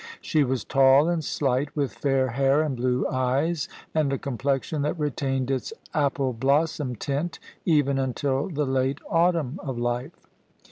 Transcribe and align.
She 0.19 0.43
was 0.43 0.63
tall 0.63 1.07
and 1.07 1.23
slight, 1.23 1.75
with 1.75 1.93
fair 1.93 2.29
hair 2.29 2.63
and 2.63 2.75
blue 2.75 3.05
eyes, 3.07 3.69
and 3.93 4.11
a 4.11 4.17
complexion 4.17 4.81
that 4.81 4.97
retained 4.97 5.51
its 5.51 5.73
apple 5.93 6.33
blossom 6.33 6.95
tint 6.95 7.37
even 7.65 7.99
until 7.99 8.47
the 8.49 8.65
late 8.65 8.97
autumn 9.11 9.59
of 9.61 9.77
life. 9.77 10.25